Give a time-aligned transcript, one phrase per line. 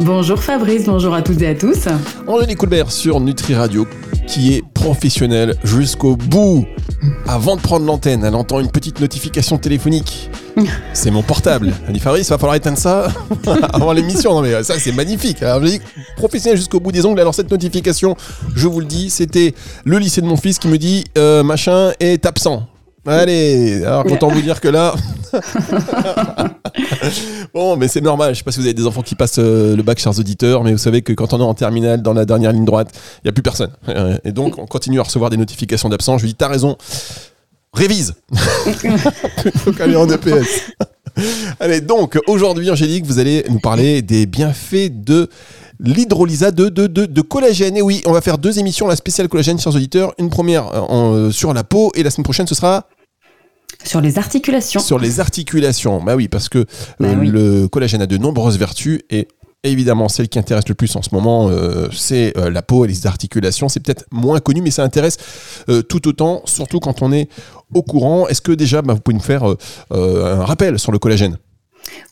[0.00, 1.88] Bonjour Fabrice, bonjour à toutes et à tous.
[2.28, 3.84] Angélique Houlbert sur Nutri Radio
[4.28, 6.66] qui est professionnelle jusqu'au bout.
[7.26, 10.30] Avant de prendre l'antenne, elle entend une petite notification téléphonique.
[10.92, 11.72] C'est mon portable.
[11.86, 13.08] Elle dit Fabrice, il va falloir éteindre ça
[13.72, 14.34] avant l'émission.
[14.34, 15.42] Non mais ça c'est magnifique.
[15.42, 15.80] Alors, je dis,
[16.16, 17.20] professionnel jusqu'au bout des ongles.
[17.20, 18.16] Alors cette notification,
[18.54, 21.92] je vous le dis, c'était le lycée de mon fils qui me dit euh, machin
[21.98, 22.68] est absent.
[23.06, 24.94] Allez, alors autant vous dire que là.
[27.54, 28.34] bon, mais c'est normal.
[28.34, 30.64] Je sais pas si vous avez des enfants qui passent euh, le bac, chers auditeurs,
[30.64, 33.26] mais vous savez que quand on est en terminale, dans la dernière ligne droite, il
[33.26, 33.70] n'y a plus personne.
[34.24, 36.20] Et donc, on continue à recevoir des notifications d'absence.
[36.20, 36.76] Je lui dis, t'as raison,
[37.72, 38.14] révise.
[38.84, 38.98] Il
[39.56, 40.72] faut qu'elle en EPS.
[41.60, 45.28] Allez, donc, aujourd'hui, Angélique, vous allez nous parler des bienfaits de
[45.80, 47.76] l'hydrolysa de, de, de, collagène.
[47.76, 50.12] Et oui, on va faire deux émissions, la spéciale collagène, chers auditeurs.
[50.18, 52.86] Une première euh, sur la peau et la semaine prochaine, ce sera
[53.84, 54.80] sur les articulations.
[54.80, 56.02] Sur les articulations.
[56.02, 56.64] Bah oui, parce que
[56.98, 59.28] bah euh, le collagène a de nombreuses vertus et
[59.64, 63.06] évidemment celle qui intéresse le plus en ce moment, euh, c'est la peau et les
[63.06, 63.68] articulations.
[63.68, 65.18] C'est peut-être moins connu, mais ça intéresse
[65.88, 67.28] tout autant, surtout quand on est
[67.74, 68.28] au courant.
[68.28, 69.44] Est-ce que déjà, bah, vous pouvez nous faire
[69.90, 71.38] un rappel sur le collagène?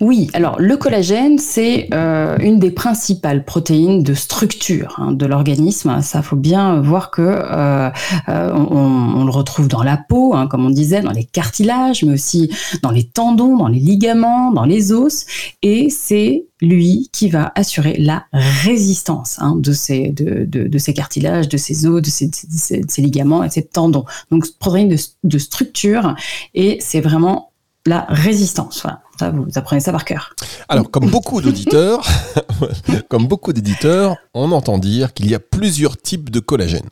[0.01, 6.03] Oui, alors le collagène, c'est euh, une des principales protéines de structure hein, de l'organisme.
[6.03, 7.89] Ça, faut bien voir que euh,
[8.29, 12.13] euh, on, le retrouve dans la peau, hein, comme on disait, dans les cartilages, mais
[12.13, 12.51] aussi
[12.83, 15.25] dans les tendons, dans les ligaments, dans les os,
[15.63, 21.57] et c'est lui qui va assurer la résistance hein, de, ces, de, ces cartilages, de
[21.57, 24.05] ces os, de ces, ligaments et ces tendons.
[24.31, 26.15] Donc, protéine de, de structure,
[26.55, 27.53] et c'est vraiment
[27.87, 28.83] la résistance.
[28.83, 29.01] Voilà.
[29.19, 30.35] Ça, vous apprenez ça par cœur.
[30.69, 32.07] Alors, comme beaucoup d'auditeurs,
[33.09, 36.89] comme beaucoup d'éditeurs, on entend dire qu'il y a plusieurs types de collagène.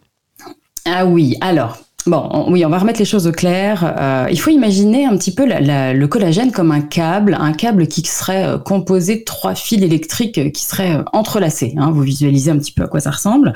[0.87, 3.95] Ah oui, alors, Bon, oui, on va remettre les choses au clair.
[3.99, 8.03] Euh, il faut imaginer un petit peu le collagène comme un câble, un câble qui
[8.03, 11.73] serait euh, composé de trois fils électriques euh, qui seraient entrelacés.
[11.79, 11.91] Hein.
[11.93, 13.55] vous visualisez un petit peu à quoi ça ressemble.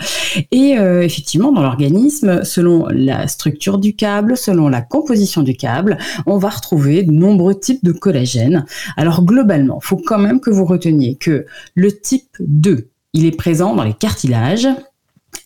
[0.51, 6.39] Et effectivement, dans l'organisme, selon la structure du câble, selon la composition du câble, on
[6.39, 8.65] va retrouver de nombreux types de collagène.
[8.97, 13.75] Alors globalement, faut quand même que vous reteniez que le type 2, il est présent
[13.75, 14.69] dans les cartilages,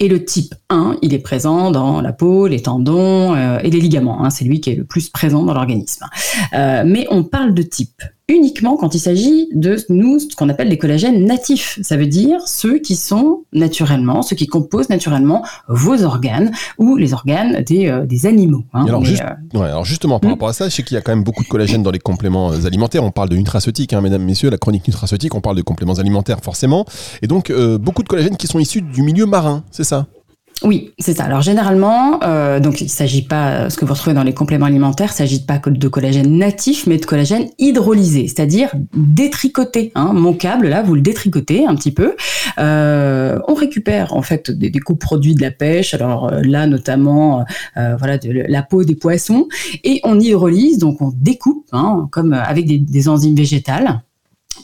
[0.02, 3.80] et le type 1, il est présent dans la peau, les tendons euh, et les
[3.80, 4.24] ligaments.
[4.24, 4.30] Hein.
[4.30, 6.06] c'est lui qui est le plus présent dans l'organisme.
[6.54, 10.68] Euh, mais on parle de type uniquement quand il s'agit de nous, ce qu'on appelle
[10.68, 11.78] les collagènes natifs.
[11.82, 17.12] Ça veut dire ceux qui sont naturellement, ceux qui composent naturellement vos organes ou les
[17.12, 18.64] organes des, euh, des animaux.
[18.72, 18.86] Hein.
[18.86, 20.34] Alors, euh, alors, justement, par hmm.
[20.34, 21.98] rapport à ça, je sais qu'il y a quand même beaucoup de collagène dans les
[21.98, 23.04] compléments euh, alimentaires.
[23.04, 26.40] On parle de nutraceutique, hein, mesdames, messieurs, la chronique nutraceutique, on parle de compléments alimentaires
[26.42, 26.86] forcément.
[27.22, 30.06] Et donc, beaucoup de collagène qui sont issus du milieu marin, c'est ça?
[30.64, 31.24] Oui, c'est ça.
[31.24, 35.10] Alors généralement, euh, donc il s'agit pas, ce que vous retrouvez dans les compléments alimentaires,
[35.12, 39.90] il s'agit pas de collagène natif, mais de collagène hydrolysé, c'est-à-dire détricoté.
[39.94, 40.12] Hein.
[40.12, 42.14] Mon câble là, vous le détricotez un petit peu.
[42.58, 45.94] Euh, on récupère en fait des, des produits de la pêche.
[45.94, 49.48] Alors euh, là notamment, voilà, la peau des poissons,
[49.82, 54.02] et on hydrolyse, donc on découpe, hein, comme avec des, des enzymes végétales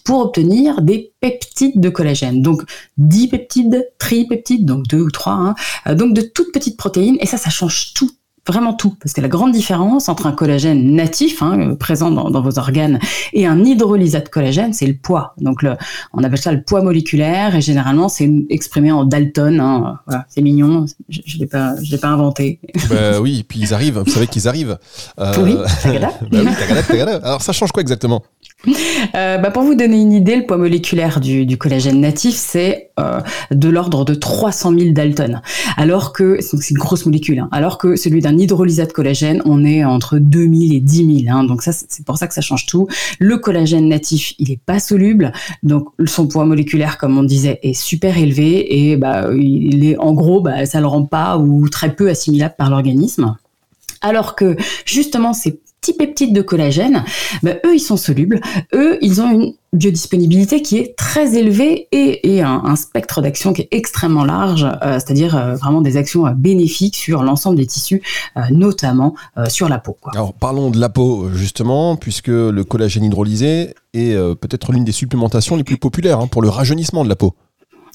[0.04, 2.42] pour obtenir des peptides de collagène.
[2.42, 2.62] Donc
[2.97, 5.54] dipeptides, tripeptides, donc deux ou trois, hein.
[5.86, 7.16] euh, donc de toutes petites protéines.
[7.20, 8.10] Et ça, ça change tout
[8.48, 8.94] vraiment tout.
[9.00, 12.98] Parce que la grande différence entre un collagène natif, hein, euh, présent dans, vos organes,
[13.32, 15.34] et un hydrolysat de collagène, c'est le poids.
[15.38, 15.75] Donc le,
[16.12, 19.60] on appelle ça le poids moléculaire, et généralement c'est exprimé en Dalton.
[19.60, 19.98] Hein.
[20.06, 22.60] Voilà, c'est mignon, je ne l'ai pas, je l'ai pas inventé.
[22.88, 24.78] Bah oui, puis ils arrivent, vous savez qu'ils arrivent.
[25.20, 25.32] Euh...
[25.42, 26.09] Oui, tagada.
[26.30, 27.16] bah oui, tagada, tagada.
[27.22, 28.22] Alors ça change quoi exactement?
[29.14, 33.20] Euh, bah pour vous donner une idée, le poids moléculaire du, collagène natif, c'est euh,
[33.52, 35.41] de l'ordre de 300 000 Dalton.
[35.76, 39.64] Alors que, c'est une grosse molécule, hein, alors que celui d'un hydrolysat de collagène, on
[39.64, 41.36] est entre 2000 et 10 000.
[41.36, 42.88] Hein, donc ça, c'est pour ça que ça change tout.
[43.20, 45.32] Le collagène natif, il est pas soluble,
[45.62, 49.30] donc son poids moléculaire, comme on disait, est super élevé et bah,
[49.98, 53.36] en gros, bah, ça le rend pas ou très peu assimilable par l'organisme.
[54.00, 57.04] Alors que justement, c'est petits peptides de collagène,
[57.42, 58.41] ben, eux, ils sont solubles.
[58.75, 63.69] Eux, ils ont une biodisponibilité qui est très élevée et, un, spectre d'action qui est
[63.71, 68.03] extrêmement large, euh, c'est-à-dire euh, vraiment des actions euh, bénéfiques sur l'ensemble des tissus,
[68.51, 69.15] notamment
[69.48, 69.97] sur la peau.
[70.13, 75.57] Alors parlons de la peau justement, puisque le collagène hydrolysé est peut-être l'une des supplémentations
[75.57, 77.34] les plus populaires hein, pour le rajeunissement de la peau.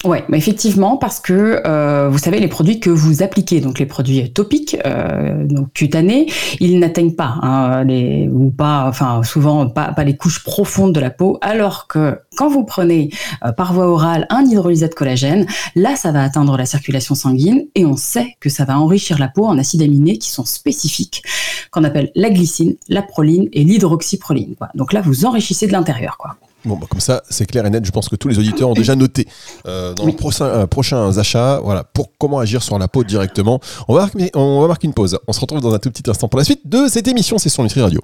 [0.04, 3.86] Oui, mais effectivement, parce que euh, vous savez, les produits que vous appliquez, donc les
[3.86, 6.26] produits topiques, euh, donc cutanés,
[6.60, 11.00] ils n'atteignent pas, hein, les, ou pas, enfin souvent pas, pas les couches profondes de
[11.00, 13.08] la peau, alors que quand vous prenez
[13.46, 17.64] euh, par voie orale un hydrolysat de collagène, là, ça va atteindre la circulation sanguine
[17.74, 21.22] et on sait que ça va enrichir la peau en acides aminés qui sont spécifiques,
[21.70, 24.54] qu'on appelle la glycine, la proline et l'hydroxyproline.
[24.74, 26.36] Donc là, vous enrichissez de l'intérieur, quoi.
[26.64, 27.84] Bon, bah, comme ça, c'est clair et net.
[27.84, 29.28] Je pense que tous les auditeurs ont déjà noté
[29.66, 33.60] euh, dans les prochains, euh, prochains achats, voilà, pour comment agir sur la peau directement.
[33.88, 35.18] On va, marquer, on va marquer une pause.
[35.26, 37.38] On se retrouve dans un tout petit instant pour la suite de cette émission.
[37.38, 38.00] C'est sur Nutri Radio.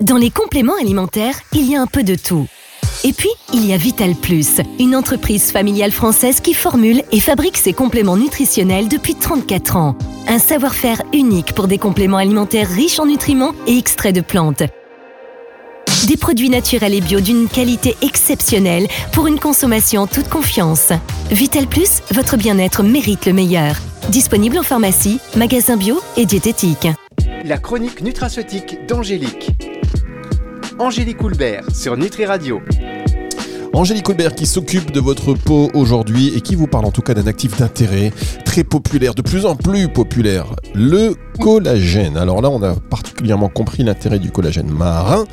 [0.00, 2.46] Dans les compléments alimentaires, il y a un peu de tout.
[3.04, 7.56] Et puis, il y a Vital Plus, une entreprise familiale française qui formule et fabrique
[7.56, 9.96] ses compléments nutritionnels depuis 34 ans.
[10.28, 14.62] Un savoir-faire unique pour des compléments alimentaires riches en nutriments et extraits de plantes.
[16.06, 20.92] Des produits naturels et bio d'une qualité exceptionnelle pour une consommation en toute confiance.
[21.32, 23.74] Vital Plus, votre bien-être mérite le meilleur.
[24.10, 26.86] Disponible en pharmacie, magasin bio et diététique.
[27.44, 29.50] La chronique nutraceutique d'Angélique.
[30.78, 32.60] Angélique Houlbert sur Nutri Radio.
[33.76, 37.12] Angélique Colbert qui s'occupe de votre peau aujourd'hui et qui vous parle en tout cas
[37.12, 38.10] d'un actif d'intérêt
[38.46, 42.16] très populaire, de plus en plus populaire, le collagène.
[42.16, 45.26] Alors là, on a particulièrement compris l'intérêt du collagène marin.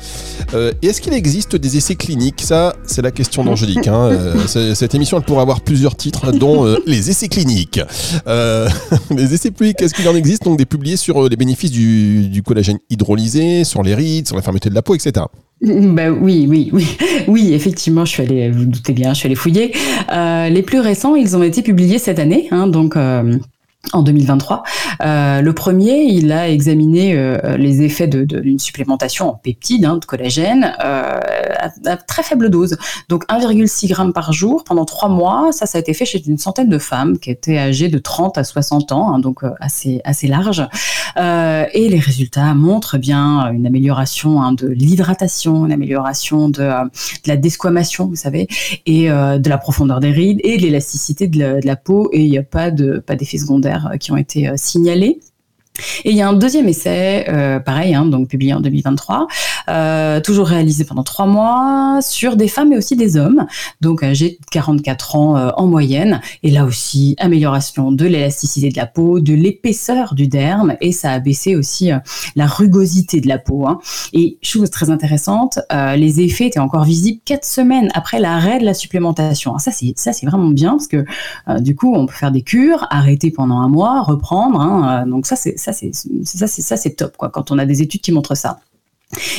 [0.52, 2.42] Euh, Est-ce qu'il existe des essais cliniques?
[2.42, 3.88] Ça, c'est la question d'Angélique.
[3.88, 4.10] Hein.
[4.12, 7.80] Euh, cette émission, elle pourrait avoir plusieurs titres, dont euh, les essais cliniques.
[9.10, 12.42] Les essais cliniques, est-ce qu'il en existe Donc des publiés sur les bénéfices du, du
[12.42, 15.24] collagène hydrolysé, sur les rides, sur la fermeté de la peau, etc.
[15.64, 16.86] Bah oui, oui, oui,
[17.28, 19.72] oui, effectivement, je suis allée, vous, vous doutez bien, je suis allée fouiller.
[20.12, 22.96] Euh, les plus récents, ils ont été publiés cette année, hein, donc.
[22.96, 23.38] Euh,
[23.92, 24.62] en 2023.
[25.02, 30.04] Euh, le premier, il a examiné euh, les effets d'une supplémentation en peptides, hein, de
[30.04, 31.20] collagène, euh,
[31.84, 32.76] à, très faible dose.
[33.08, 35.50] Donc 1,6 g par jour pendant trois mois.
[35.52, 38.38] Ça, ça a été fait chez une centaine de femmes qui étaient âgées de 30
[38.38, 40.66] à 60 ans, hein, donc assez, assez large.
[41.16, 46.70] et les résultats montrent bien une amélioration hein, de l'hydratation, une amélioration de,
[47.26, 48.48] la desquamation, vous savez,
[48.86, 52.08] et de la profondeur des rides et de l'élasticité de, la, peau.
[52.12, 53.38] Et il n'y a pas de pas d'effet
[53.74, 55.20] secondaire qui ont été signalés.
[56.04, 59.26] Et il y a un deuxième essai, euh, pareil, hein, donc publié en 2023,
[59.68, 63.46] euh, toujours réalisé pendant trois mois sur des femmes et aussi des hommes,
[63.80, 66.20] donc âgés de 44 ans euh, en moyenne.
[66.44, 71.10] Et là aussi, amélioration de l'élasticité de la peau, de l'épaisseur du derme, et ça
[71.10, 71.90] a baissé aussi
[72.36, 73.66] la rugosité de la peau.
[73.66, 73.80] Hein.
[74.12, 75.58] Et chose très intéressante,
[75.96, 79.50] les effets étaient encore visibles quatre semaines après l'arrêt de la supplémentation.
[79.52, 81.04] Alors ça, c'est ça, c'est vraiment bien parce que
[81.60, 84.60] du coup, on peut faire des cures, arrêter pendant un mois, reprendre.
[84.60, 87.30] Hein, donc ça, c'est ça, c'est ça, c'est ça, c'est top quoi.
[87.30, 88.60] Quand on a des études qui montrent ça.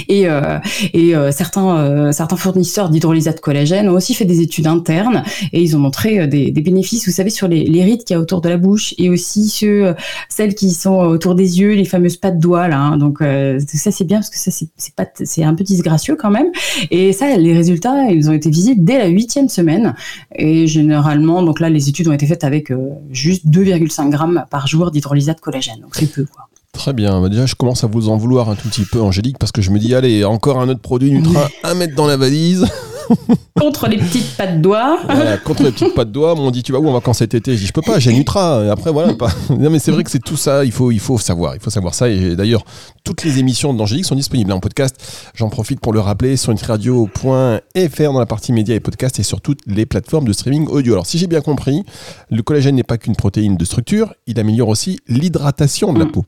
[0.07, 0.59] Et, euh,
[0.93, 5.23] et euh, certains, euh, certains fournisseurs d'hydrolysat de collagène ont aussi fait des études internes
[5.53, 8.17] et ils ont montré des, des bénéfices, vous savez, sur les, les rides qu'il y
[8.17, 9.95] a autour de la bouche et aussi sur
[10.29, 12.79] celles qui sont autour des yeux, les fameuses pattes doigts là.
[12.79, 12.97] Hein.
[12.97, 16.47] Donc ça c'est bien parce que ça c'est pas c'est un peu disgracieux quand même.
[16.91, 19.95] Et ça, les résultats, ils ont été visibles dès la huitième semaine
[20.35, 22.71] et généralement, donc là les études ont été faites avec
[23.11, 25.79] juste 2,5 grammes par jour d'hydrolysat de collagène.
[25.81, 26.44] Donc c'est peu quoi.
[26.77, 27.21] Très bien.
[27.21, 29.61] Bah déjà, je commence à vous en vouloir un tout petit peu, Angélique, parce que
[29.61, 32.67] je me dis, allez, encore un autre produit Nutra à mettre dans la valise.
[33.59, 34.99] contre les petites pattes doigts.
[35.05, 36.35] Voilà, contre les petites pattes de doigts.
[36.37, 37.53] On dit, tu vas où on va quand cet été?
[37.55, 38.63] Je dis, je peux pas, j'ai Nutra.
[38.65, 39.13] Et après, voilà.
[39.13, 39.29] Pas...
[39.49, 40.65] Non, mais c'est vrai que c'est tout ça.
[40.65, 41.55] Il faut, il faut savoir.
[41.55, 42.09] Il faut savoir ça.
[42.09, 42.63] Et d'ailleurs,
[43.03, 45.31] toutes les émissions d'Angélique sont disponibles en podcast.
[45.35, 49.41] J'en profite pour le rappeler sur nutriradio.fr dans la partie médias et podcast et sur
[49.41, 50.93] toutes les plateformes de streaming audio.
[50.93, 51.83] Alors, si j'ai bien compris,
[52.29, 54.13] le collagène n'est pas qu'une protéine de structure.
[54.27, 56.25] Il améliore aussi l'hydratation de la peau.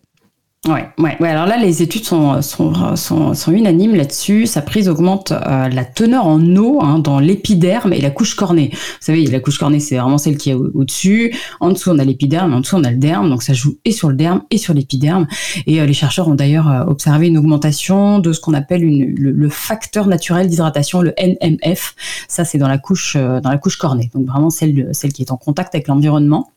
[0.65, 1.29] Ouais, ouais, ouais.
[1.29, 4.47] Alors là, les études sont, sont, sont, sont unanimes là-dessus.
[4.47, 8.71] Sa prise augmente euh, la teneur en eau hein, dans l'épiderme et la couche cornée.
[8.73, 11.33] Vous savez, la couche cornée, c'est vraiment celle qui est au-dessus.
[11.61, 13.29] en dessous, on a l'épiderme, en dessous, on a le derme.
[13.29, 15.27] Donc ça joue et sur le derme et sur l'épiderme.
[15.67, 19.15] Et euh, les chercheurs ont d'ailleurs euh, observé une augmentation de ce qu'on appelle une,
[19.15, 21.95] le, le, facteur naturel d'hydratation, le NMF.
[22.27, 24.11] Ça, c'est dans la couche, dans la couche cornée.
[24.13, 26.51] Donc vraiment celle, celle qui est en contact avec l'environnement.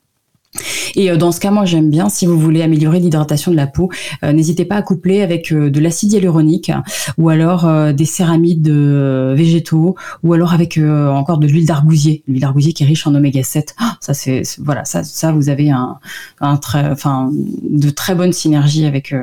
[0.95, 3.67] Et euh, dans ce cas, moi j'aime bien, si vous voulez améliorer l'hydratation de la
[3.67, 3.89] peau,
[4.23, 6.71] euh, n'hésitez pas à coupler avec euh, de l'acide hyaluronique
[7.17, 12.83] ou alors des céramides végétaux ou alors avec encore de l'huile d'argousier, l'huile d'argousier qui
[12.83, 13.75] est riche en oméga 7.
[13.81, 18.85] Oh, ça c'est voilà, ça ça vous avez un, très enfin de très bonnes synergies
[18.85, 19.13] avec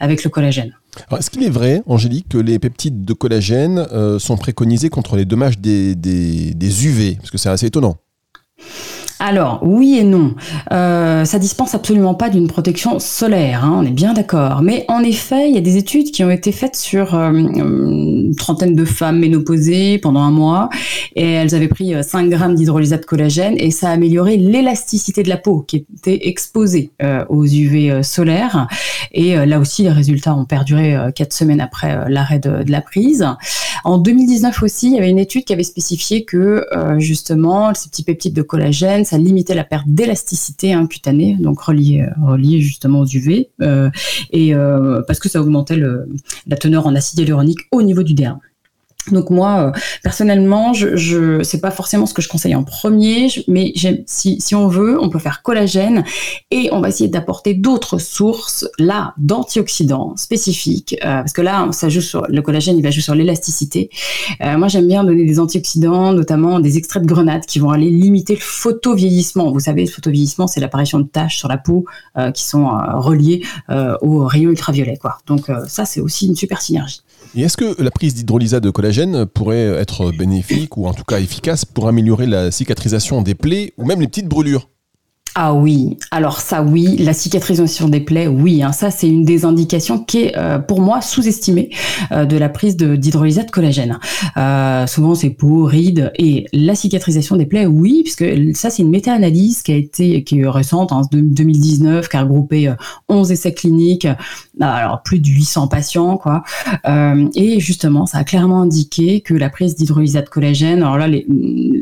[0.00, 0.74] avec le collagène.
[1.16, 3.86] Est-ce qu'il est vrai, Angélique, que les peptides de collagène
[4.18, 7.96] sont préconisés contre les dommages des, des UV Parce que c'est assez étonnant.
[9.24, 10.34] Alors, oui et non.
[10.72, 14.62] Euh, ça dispense absolument pas d'une protection solaire, hein, on est bien d'accord.
[14.62, 18.34] Mais en effet, il y a des études qui ont été faites sur euh, une
[18.34, 20.70] trentaine de femmes ménopausées pendant un mois,
[21.14, 25.28] et elles avaient pris 5 grammes d'hydrolysate de collagène, et ça a amélioré l'élasticité de
[25.28, 26.90] la peau qui était exposée
[27.28, 28.66] aux UV solaires.
[29.12, 33.24] Et là aussi, les résultats ont perduré 4 semaines après l'arrêt de, de, la prise.
[33.84, 36.66] En 2019 aussi, il y avait une étude qui avait spécifié que
[36.98, 42.62] justement, ces petits peptides de collagène, ça limitait la perte d'élasticité cutanée, donc reliée, relié
[42.62, 43.90] justement aux UV, euh,
[44.30, 45.76] et euh, parce que ça augmentait
[46.46, 48.40] la teneur en acide hyaluronique au niveau du derme.
[49.10, 53.28] Donc moi, euh, personnellement, je, je c'est pas forcément ce que je conseille en premier,
[53.48, 53.72] mais
[54.06, 56.04] si, on veut, on peut faire collagène
[56.50, 61.88] et on va essayer d'apporter d'autres sources là d'antioxydants spécifiques, euh, parce que là, ça
[61.88, 63.90] joue sur le collagène, il va jouer sur l'élasticité.
[64.40, 67.90] Euh, moi, j'aime bien donner des antioxydants, notamment des extraits de grenade qui vont aller
[67.90, 69.50] limiter le photovieillissement.
[69.50, 71.84] Vous savez, le photovieillissement, c'est l'apparition de taches sur la peau
[72.34, 73.42] qui sont reliées
[74.00, 75.18] aux rayons ultraviolets, quoi.
[75.26, 77.02] Donc ça, c'est aussi une super synergie.
[77.34, 78.91] Et est-ce que la prise d'hydrolysate de collagène
[79.34, 83.84] pourrait être bénéfique ou en tout cas efficace pour améliorer la cicatrisation des plaies ou
[83.84, 84.68] même les petites brûlures
[85.34, 89.46] ah oui, alors ça oui, la cicatrisation des plaies, oui, hein, ça c'est une des
[89.46, 91.70] indications qui est euh, pour moi sous-estimée
[92.10, 93.98] euh, de la prise d'hydrolysate collagène.
[94.36, 98.90] Euh, souvent c'est peau, rides et la cicatrisation des plaies, oui, puisque ça c'est une
[98.90, 102.74] méta-analyse qui a été qui est récente, en hein, 2019, qui a regroupé
[103.08, 104.06] 11 essais cliniques,
[104.60, 106.42] alors plus de 800 patients quoi,
[107.34, 111.08] et justement ça a clairement indiqué que la prise d'hydrolysate collagène, alors là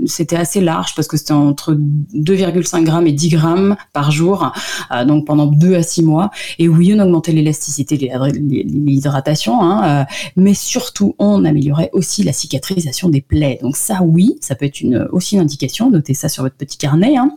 [0.06, 3.39] c'était assez large parce que c'était entre 2,5 grammes et 10 grammes
[3.92, 4.52] par jour,
[4.92, 6.30] euh, donc pendant deux à six mois.
[6.58, 13.08] Et oui, on augmentait l'élasticité, l'hydratation, hein, euh, mais surtout on améliorait aussi la cicatrisation
[13.08, 13.58] des plaies.
[13.62, 15.90] Donc ça, oui, ça peut être une, aussi une indication.
[15.90, 17.16] Notez ça sur votre petit carnet.
[17.16, 17.36] Hein.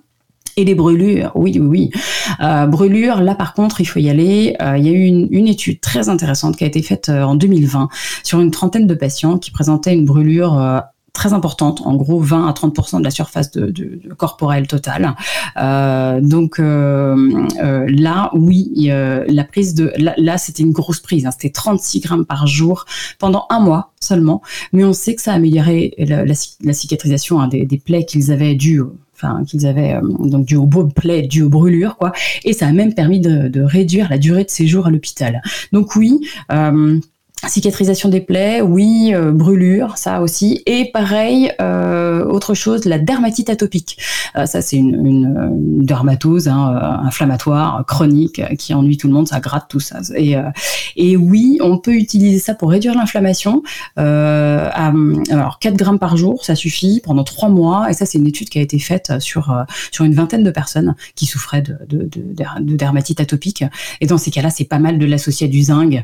[0.56, 1.92] Et les brûlures, oui, oui, oui.
[2.40, 4.56] Euh, brûlures, là par contre, il faut y aller.
[4.78, 7.90] il y a eu une, une, étude très intéressante qui a été faite en 2020
[8.24, 10.84] sur une trentaine de patients qui présentaient une brûlure
[11.14, 15.16] très importante, en gros 20 à 30% de la surface de, de, de corporelle totale.
[15.58, 21.32] Euh, donc euh, euh, là, oui, la prise de là, c'était une grosse prise, hein,
[21.32, 22.86] c'était 36 grammes par jour
[23.20, 24.42] pendant un mois seulement,
[24.74, 28.32] mais on sait que ça a amélioré la, la, cicatrisation hein, des, des, plaies qu'ils
[28.32, 28.82] avaient dû
[29.16, 32.12] enfin qu'ils avaient donc dû aux plaies, dû aux brûlures quoi,
[32.44, 35.42] et ça a même permis de, de réduire la durée de séjour à l'hôpital.
[35.72, 36.20] Donc oui.
[36.52, 37.00] Euh,
[37.48, 40.64] Cicatrisation des plaies, oui, euh, brûlure, ça aussi.
[40.66, 43.98] Et pareil, euh, autre chose, la dermatite atopique.
[44.38, 49.66] Euh, ça, c'est une, dermatose hein, inflammatoire chronique qui ennuie tout le monde, ça gratte
[49.68, 50.00] tout ça.
[50.16, 53.62] Et, oui, on peut utiliser ça pour réduire l'inflammation.
[53.98, 57.90] alors, 4 grammes par jour, ça suffit pendant 3 mois.
[57.90, 60.96] Et ça, c'est une étude qui a été faite sur, sur une vingtaine de personnes
[61.16, 62.24] qui souffraient de, de, de,
[62.62, 63.66] de dermatite atopique.
[64.00, 66.04] Et dans ces cas-là, c'est pas mal de l'associer à du zinc.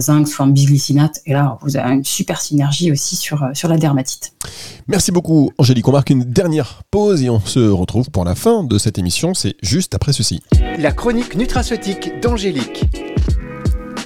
[0.00, 0.42] zinc sous
[1.26, 4.32] et là, vous avez une super synergie aussi sur, euh, sur la dermatite.
[4.88, 5.86] Merci beaucoup, Angélique.
[5.88, 9.34] On marque une dernière pause et on se retrouve pour la fin de cette émission.
[9.34, 10.40] C'est juste après ceci.
[10.78, 12.84] La chronique nutraceutique d'Angélique.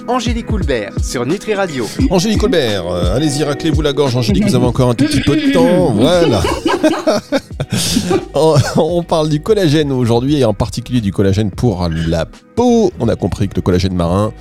[0.07, 1.87] Angélique Houlbert sur Nutri Radio.
[2.11, 4.15] Angélique Houlbert, euh, allez-y, raclez-vous la gorge.
[4.15, 5.93] Angélique, vous avez encore un tout petit peu de temps.
[5.95, 6.43] Voilà.
[8.75, 12.91] on, parle du collagène aujourd'hui et en particulier du collagène pour la peau.
[12.99, 14.31] On a compris que le collagène marin,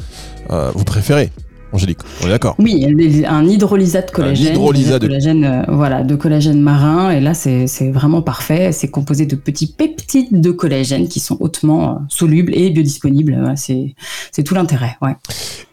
[0.50, 1.30] euh, vous préférez
[1.74, 2.54] Angélique, on est d'accord?
[2.60, 2.86] Oui,
[3.26, 4.46] un hydrolysate collagène.
[4.46, 7.10] Un hydrolysate de collagène, euh, voilà, de collagène marin.
[7.10, 8.70] Et là, c'est vraiment parfait.
[8.70, 13.54] C'est composé de petits peptides de collagène qui sont hautement euh, solubles et biodisponibles.
[13.56, 14.96] C'est tout l'intérêt.
[15.02, 15.16] Ouais.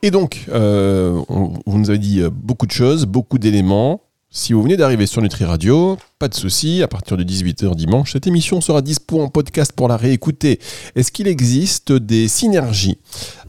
[0.01, 4.01] Et donc, euh, vous nous avez dit beaucoup de choses, beaucoup d'éléments.
[4.33, 8.13] Si vous venez d'arriver sur Nutri Radio, pas de souci, à partir de 18h dimanche,
[8.13, 10.57] cette émission sera dispo en podcast pour la réécouter.
[10.95, 12.97] Est-ce qu'il existe des synergies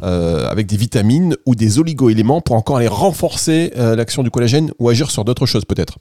[0.03, 4.73] euh, avec des vitamines ou des oligo-éléments pour encore aller renforcer euh, l'action du collagène
[4.81, 5.99] ou agir sur d'autres choses peut-être?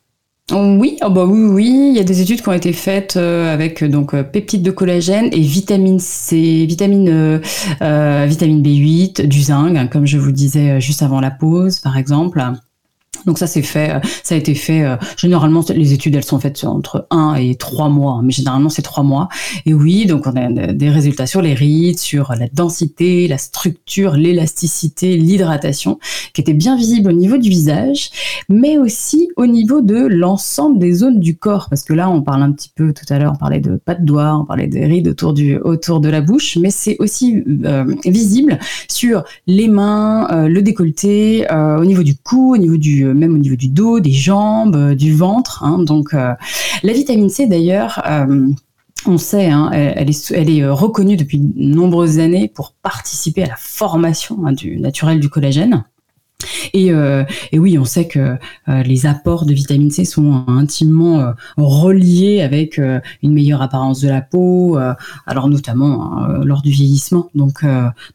[0.52, 3.54] Oui, oh bah oui, oui, il y a des études qui ont été faites euh,
[3.54, 7.40] avec donc peptides de collagène et vitamine C, vitamine
[7.80, 12.42] vitamine B8, du zinc, hein, comme je vous disais juste avant la pause, par exemple.
[13.26, 14.84] Donc ça c'est fait, euh, ça a été fait.
[14.84, 18.70] Euh, généralement les études elles sont faites entre 1 et 3 mois, hein, mais généralement
[18.70, 19.30] c'est 3 mois.
[19.66, 24.16] Et oui, donc on a des résultats sur les rides, sur la densité, la structure,
[24.16, 26.00] l'élasticité, l'hydratation,
[26.34, 28.10] qui étaient bien visibles au niveau du visage,
[28.50, 32.44] mais aussi au niveau de l'ensemble des zones du corps, parce que là on parle
[32.44, 34.86] un petit peu tout à l'heure, on parlait de pas de doigts, on parlait des
[34.86, 40.48] rides autour du autour de la bouche, mais c'est aussi euh, visible sur les mains,
[40.48, 44.12] le décolleté, au niveau du cou, au niveau du même au niveau du dos, des
[44.12, 45.64] jambes, euh, du ventre.
[45.64, 45.80] Hein.
[45.80, 46.34] donc euh,
[46.84, 48.02] la vitamine C d'ailleurs.
[48.08, 48.48] Euh,
[49.08, 54.46] on sait, hein, elle, est, reconnue depuis de nombreuses années pour participer à la formation
[54.46, 55.86] hein, du naturel du collagène.
[56.74, 61.20] Et, euh, et, oui, on sait que euh, les apports de vitamine C sont intimement
[61.20, 64.78] euh, reliés avec une meilleure apparence de la peau,
[65.26, 67.30] alors notamment hein, lors du vieillissement.
[67.36, 67.66] Donc,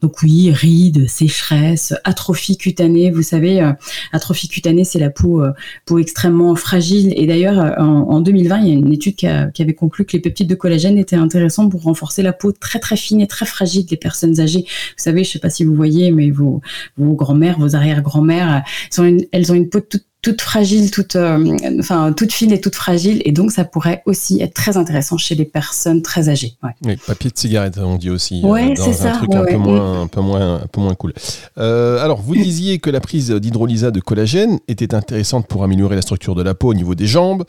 [0.02, 3.10] donc oui, rides, sécheresse, atrophie cutanée.
[3.10, 3.72] Vous savez,
[4.12, 5.42] atrophie cutanée, c'est la peau,
[5.84, 7.12] peau extrêmement fragile.
[7.16, 10.20] Et d'ailleurs, en, en, 2020, il y a une étude qui, avait conclu que les
[10.20, 13.86] peptides de collagène étaient intéressants pour renforcer la peau très très fine et très fragile
[13.86, 14.64] des personnes âgées.
[14.66, 16.60] Vous savez, je sais pas si vous voyez, mais vos,
[16.96, 19.80] vos grands-mères, vos arrière-grands elles ont une peau
[20.26, 23.22] toute fragile, toute, euh, enfin, toute fine et toute fragile.
[23.24, 26.54] Et donc, ça pourrait aussi être très intéressant chez les personnes très âgées.
[26.84, 28.40] Oui, papier de cigarette, on dit aussi.
[28.42, 29.14] Oui, c'est ça.
[29.14, 31.12] Un truc un, peu moins, un, peu moins, un peu moins cool.
[31.58, 36.02] Euh, alors, vous disiez que la prise d'hydrolysa de collagène était intéressante pour améliorer la
[36.02, 37.44] structure de la peau au niveau des jambes.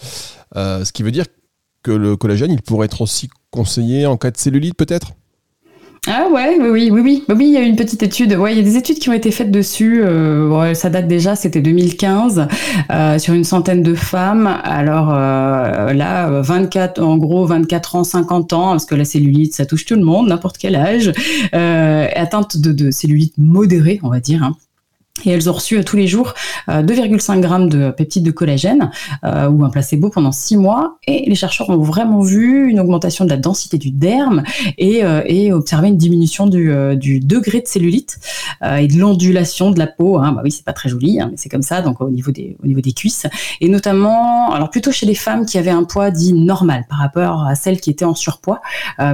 [0.56, 1.26] Euh, ce qui veut dire
[1.82, 5.14] que le collagène, il pourrait être aussi conseillé en cas de cellulite, peut-être?
[6.10, 8.34] Ah ouais, oui, oui, oui, oui, il y a une petite étude.
[8.34, 10.02] Ouais, il y a des études qui ont été faites dessus.
[10.02, 12.48] Euh, ça date déjà, c'était 2015,
[12.92, 14.48] euh, sur une centaine de femmes.
[14.64, 19.66] Alors euh, là, 24, en gros, 24 ans, 50 ans, parce que la cellulite, ça
[19.66, 21.12] touche tout le monde, n'importe quel âge,
[21.54, 24.44] euh, atteinte de, de, cellulite modérée, on va dire.
[24.44, 24.56] Hein.
[25.26, 26.34] Et elles ont reçu euh, tous les jours
[26.68, 28.92] 2,5 euh, grammes de peptides de collagène
[29.24, 30.98] euh, ou un placebo pendant 6 mois.
[31.08, 34.44] Et les chercheurs ont vraiment vu une augmentation de la densité du derme
[34.78, 35.04] et,
[35.52, 38.20] observé une diminution du, degré de cellulite
[38.64, 40.18] et de l'ondulation de la peau.
[40.18, 40.34] Hein.
[40.34, 41.82] Bah oui, c'est pas très joli, hein, mais c'est comme ça.
[41.82, 43.26] Donc au niveau des au niveau des cuisses
[43.62, 47.46] et notamment, alors plutôt chez les femmes qui avaient un poids dit normal par rapport
[47.46, 48.62] à celles qui étaient en surpoids.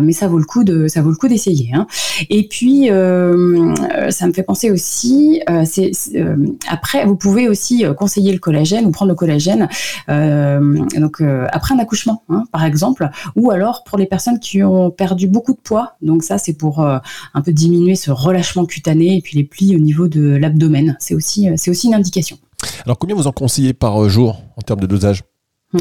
[0.01, 1.71] mais ça vaut le coup de ça vaut le coup d'essayer.
[1.73, 1.87] Hein.
[2.29, 5.92] Et puis ça me fait penser aussi, c'est
[6.67, 9.67] après, vous pouvez aussi euh, conseiller le collagène ou prendre le collagène
[10.09, 10.85] euh,
[11.51, 15.53] après un accouchement, hein, par exemple, ou alors pour les personnes qui ont perdu beaucoup
[15.53, 15.95] de poids.
[16.01, 19.79] Donc ça, c'est pour un peu diminuer ce relâchement cutané et puis les plis au
[19.79, 20.95] niveau de l'abdomen.
[20.99, 22.37] C'est aussi une indication.
[22.85, 25.23] Alors combien vous en conseillez par jour en termes de dosage?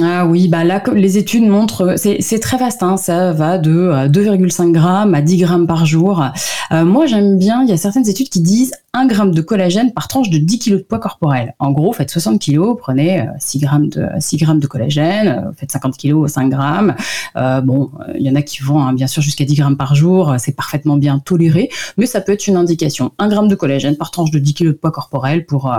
[0.01, 4.73] Ah oui, bah là, les études montrent, c'est très vaste, hein, ça va de 2,5
[4.73, 6.25] grammes à 10 grammes par jour.
[6.73, 9.93] Euh, moi, j'aime bien, il y a certaines études qui disent 1 gramme de collagène
[9.93, 11.55] par tranche de 10 kg de poids corporel.
[11.59, 15.53] En gros, faites 60 kg, prenez 6 euh, grammes de, 6 grammes de collagène, euh,
[15.55, 16.95] faites 50 kg, 5 grammes.
[17.63, 20.37] bon, il y en a qui vont hein, bien sûr jusqu'à 10 grammes par jour,
[20.39, 23.13] c'est parfaitement bien toléré, mais ça peut être une indication.
[23.19, 25.71] 1 gramme de collagène par tranche de 10 kg de poids corporel pour,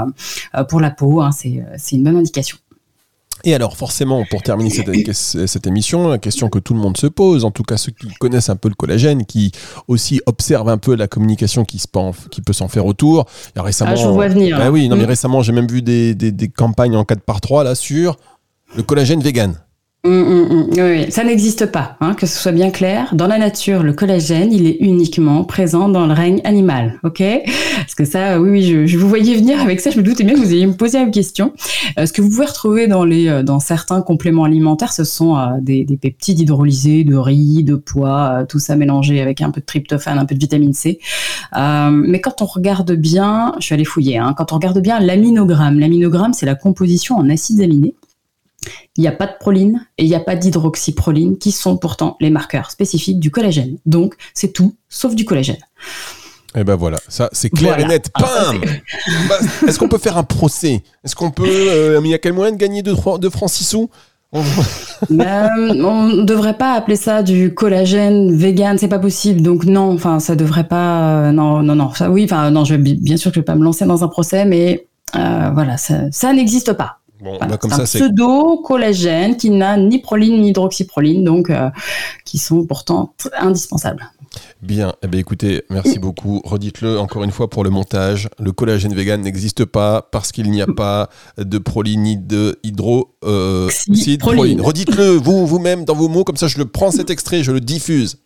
[0.70, 2.58] pour la peau, hein, c'est une bonne indication.
[3.46, 7.44] Et alors, forcément, pour terminer cette, émission, la question que tout le monde se pose,
[7.44, 9.52] en tout cas ceux qui connaissent un peu le collagène, qui
[9.90, 11.88] aussi observent un peu la communication qui, se
[12.30, 13.26] qui peut s'en faire autour.
[13.54, 14.58] Il y a récemment, ah, je vois venir.
[14.58, 15.08] Bah oui, non, mais mm.
[15.08, 18.18] récemment, j'ai même vu des, des, campagnes en 4 par 3 là sur
[18.78, 19.56] le collagène vegan.
[20.06, 23.16] Mm, mm, oui, ça n'existe pas, hein, que ce soit bien clair.
[23.16, 27.24] Dans la nature, le collagène, il est uniquement présent dans le règne animal, ok?
[27.78, 29.92] Parce que ça, oui, oui, je, je, vous voyais venir avec ça.
[29.92, 31.54] Je me doutais bien que vous alliez me poser une question.
[31.98, 35.38] Euh, ce que vous pouvez retrouver dans les, euh, dans certains compléments alimentaires, ce sont
[35.38, 39.62] euh, des, des, peptides hydrolysés, de riz, de pois, tout ça mélangé avec un peu
[39.62, 41.00] de tryptophane, un peu de vitamine C.
[41.56, 44.18] mais quand on regarde bien, je suis allée fouiller.
[44.18, 47.96] Hein, quand on regarde bien l'aminogramme, l'aminogramme, c'est la composition en acides aminés
[48.96, 52.18] il n'y a pas de proline et il n'y a pas d'hydroxyproline qui sont pourtant
[52.20, 53.78] les marqueurs spécifiques du collagène.
[53.86, 55.58] Donc, c'est tout sauf du collagène.
[56.56, 58.12] Et eh ben voilà, ça c'est clair et net.
[58.20, 58.62] Bam
[59.28, 60.84] bah, Est-ce qu'on peut faire un procès?
[61.04, 61.48] Est-ce qu'on peut.
[61.48, 63.90] Euh, il y a quel moyen de gagner 2 de, francs 6 sous?
[65.10, 65.50] Ben,
[65.84, 69.42] on ne devrait pas appeler ça du collagène vegan, c'est pas possible.
[69.42, 71.28] Donc non, enfin ça devrait pas.
[71.28, 71.92] Euh, non, non, non.
[71.94, 74.04] Ça, oui, enfin non, je vais bien sûr que je vais pas me lancer dans
[74.04, 77.00] un procès, mais euh, voilà, ça, ça n'existe pas.
[77.24, 81.70] Bah, comme un pseudo collagène qui n'a ni proline ni hydroxyproline, donc euh,
[82.26, 84.10] qui sont pourtant indispensables.
[84.62, 86.42] Bien, eh bien écoutez, merci beaucoup.
[86.44, 88.30] Redites-le encore une fois pour le montage.
[88.40, 93.16] Le collagène vegan n'existe pas parce qu'il n'y a pas de proline ni de hydro
[93.24, 97.52] euh, Redites-le vous vous-même dans vos mots, comme ça je le prends cet extrait, je
[97.52, 98.18] le diffuse.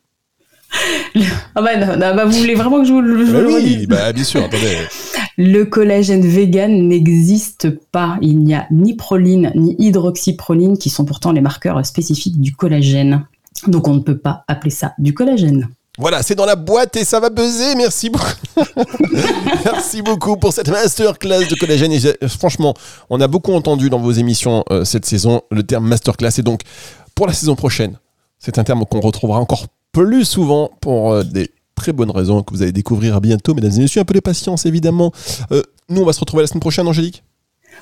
[1.55, 4.23] ah bah, non, bah, vous voulez vraiment que je vous le, bah Oui, bah, bien
[4.23, 4.77] sûr, attendez.
[5.37, 8.17] Le collagène vegan n'existe pas.
[8.21, 13.27] Il n'y a ni proline ni hydroxyproline qui sont pourtant les marqueurs spécifiques du collagène.
[13.67, 15.67] Donc on ne peut pas appeler ça du collagène.
[15.99, 17.75] Voilà, c'est dans la boîte et ça va buzzer.
[17.75, 18.27] Merci beaucoup.
[20.39, 21.91] Pour cette masterclass de collagène.
[21.91, 22.73] Et franchement,
[23.09, 26.31] on a beaucoup entendu dans vos émissions euh, cette saison le terme masterclass.
[26.37, 26.61] Et donc,
[27.15, 27.99] pour la saison prochaine,
[28.37, 32.53] c'est un terme qu'on retrouvera encore plus souvent pour euh, des très bonnes raisons que
[32.53, 34.01] vous allez découvrir bientôt, mesdames et messieurs.
[34.01, 35.13] Un peu de patience, évidemment.
[35.53, 37.23] Euh, nous, on va se retrouver la semaine prochaine, Angélique?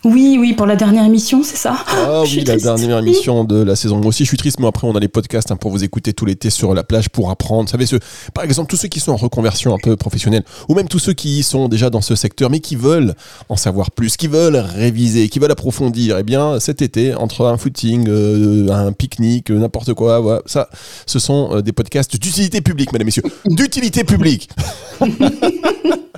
[0.03, 1.77] Oui, oui, pour la dernière émission, c'est ça.
[1.87, 2.65] Ah oui, la triste.
[2.65, 3.97] dernière émission de la saison.
[3.97, 6.13] Moi aussi, je suis triste, mais après, on a les podcasts hein, pour vous écouter
[6.13, 7.63] tout l'été sur la plage pour apprendre.
[7.63, 7.99] Vous savez, ceux,
[8.33, 11.13] par exemple, tous ceux qui sont en reconversion un peu professionnelle, ou même tous ceux
[11.13, 13.15] qui sont déjà dans ce secteur, mais qui veulent
[13.49, 16.17] en savoir plus, qui veulent réviser, qui veulent approfondir.
[16.19, 20.69] Eh bien, cet été, entre un footing, euh, un pique-nique, euh, n'importe quoi, voilà, ça,
[21.05, 23.23] ce sont euh, des podcasts d'utilité publique, mesdames, messieurs.
[23.45, 24.49] D'utilité publique.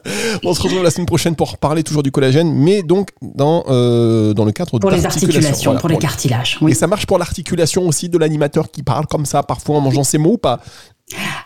[0.43, 4.33] On se retrouve la semaine prochaine pour parler toujours du collagène, mais donc dans, euh,
[4.33, 6.57] dans le cadre Pour les articulations, Voilà, pour les cartilages.
[6.61, 6.75] et Oui.
[6.75, 10.17] ça marche pour l'articulation aussi de l'animateur qui parle comme ça, parfois en mangeant ses
[10.17, 10.59] mots ou pas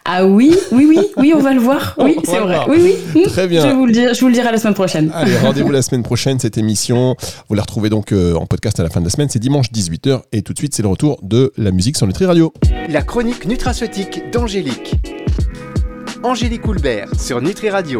[0.05, 1.95] Ah oui, oui, oui, oui, on va le voir.
[2.03, 2.65] Oui, c'est Voilà.
[2.65, 2.77] vrai.
[2.79, 3.23] Oui, oui.
[3.27, 3.69] Très bien.
[3.69, 5.11] Je vous le dire, je vous le dirai la semaine prochaine.
[5.13, 7.15] Allez, rendez-vous la semaine prochaine, cette émission.
[7.49, 9.67] Vous la retrouvez donc euh, en podcast à la fin de la semaine, c'est dimanche
[9.71, 10.21] 18h.
[10.31, 12.53] Et tout de suite, c'est le retour de la musique sur Nutri Radio.
[12.89, 14.95] La chronique nutraceutique d'Angélique.
[16.23, 17.99] Angélique Houlbert sur Nutri Radio.